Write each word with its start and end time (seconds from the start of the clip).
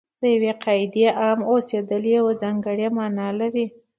د 0.19 0.21
یوې 0.35 0.51
قاعدې 0.63 1.05
عام 1.21 1.39
اوسېدل 1.51 2.03
یوه 2.15 2.31
ځانګړې 2.41 2.87
معنا 2.97 3.27
لري. 3.39 3.65